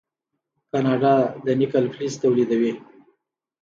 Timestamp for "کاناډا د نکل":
0.71-1.83